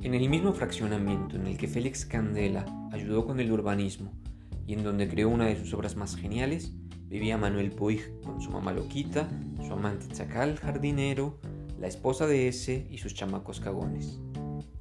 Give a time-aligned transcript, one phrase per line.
[0.00, 4.12] En el mismo fraccionamiento en el que Félix Candela ayudó con el urbanismo
[4.64, 6.72] y en donde creó una de sus obras más geniales,
[7.08, 9.28] vivía Manuel Puig con su mamá loquita,
[9.66, 11.40] su amante chacal jardinero,
[11.80, 14.20] la esposa de ese y sus chamacos cagones.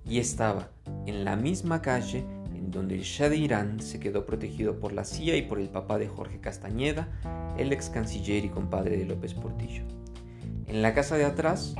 [0.05, 0.70] Y estaba
[1.08, 2.23] en la misma calle
[2.54, 5.70] en donde el Shah de Irán se quedó protegido por la CIA y por el
[5.70, 7.09] papá de Jorge Castañeda,
[7.58, 9.81] el ex canciller y compadre de López Portillo.
[10.68, 11.73] En la casa de atrás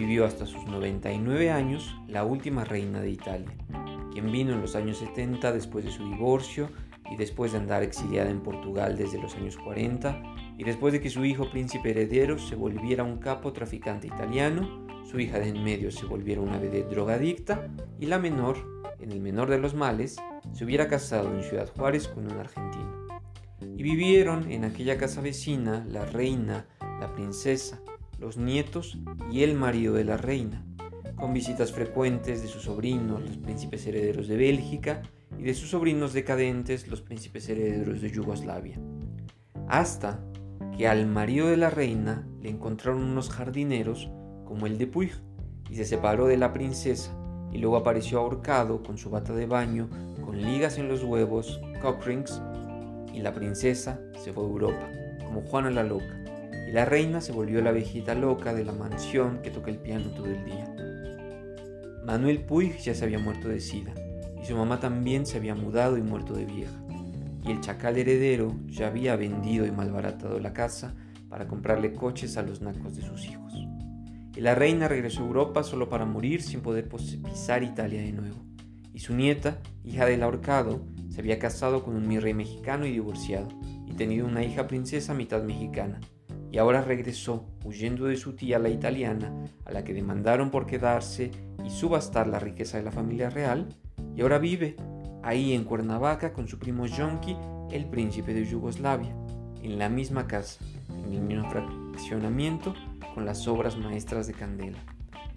[0.00, 3.52] vivió hasta sus 99 años la última reina de Italia,
[4.10, 6.70] quien vino en los años 70 después de su divorcio
[7.10, 10.22] y después de andar exiliada en Portugal desde los años 40
[10.56, 15.20] y después de que su hijo príncipe heredero se volviera un capo traficante italiano, su
[15.20, 18.56] hija de en medio se volviera una vedette drogadicta y la menor,
[19.00, 20.16] en el menor de los males,
[20.54, 23.06] se hubiera casado en Ciudad Juárez con un argentino.
[23.76, 27.82] Y vivieron en aquella casa vecina la reina, la princesa,
[28.20, 28.98] los nietos
[29.32, 30.64] y el marido de la reina,
[31.16, 35.02] con visitas frecuentes de sus sobrinos, los príncipes herederos de Bélgica,
[35.38, 38.78] y de sus sobrinos decadentes, los príncipes herederos de Yugoslavia.
[39.68, 40.20] Hasta
[40.76, 44.10] que al marido de la reina le encontraron unos jardineros
[44.44, 45.12] como el de Puig
[45.70, 47.16] y se separó de la princesa
[47.52, 49.88] y luego apareció ahorcado con su bata de baño,
[50.24, 52.06] con ligas en los huevos, cock
[53.14, 54.88] y la princesa se fue a Europa,
[55.24, 56.19] como Juana la loca,
[56.72, 60.26] la reina se volvió la viejita loca de la mansión que toca el piano todo
[60.26, 60.74] el día.
[62.04, 63.92] Manuel Puig ya se había muerto de sida,
[64.40, 66.80] y su mamá también se había mudado y muerto de vieja,
[67.44, 70.94] y el chacal heredero ya había vendido y malbaratado la casa
[71.28, 73.54] para comprarle coches a los nacos de sus hijos.
[74.36, 78.44] Y la reina regresó a Europa solo para morir sin poder pisar Italia de nuevo.
[78.92, 82.92] Y su nieta, hija del ahorcado, se había casado con un mi rey mexicano y
[82.92, 83.48] divorciado,
[83.86, 86.00] y tenido una hija princesa mitad mexicana.
[86.52, 89.32] Y ahora regresó, huyendo de su tía la italiana,
[89.64, 91.30] a la que demandaron por quedarse
[91.64, 93.68] y subastar la riqueza de la familia real,
[94.16, 94.76] y ahora vive
[95.22, 97.36] ahí en Cuernavaca con su primo Jonki,
[97.70, 99.14] el príncipe de Yugoslavia,
[99.62, 102.74] en la misma casa, en el mismo fraccionamiento,
[103.14, 104.78] con las obras maestras de Candela.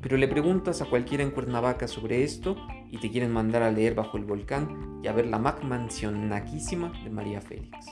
[0.01, 2.57] Pero le preguntas a cualquiera en Cuernavaca sobre esto
[2.91, 6.27] y te quieren mandar a leer Bajo el Volcán y a ver la Mac Mansión
[6.27, 7.87] naquísima de María Félix.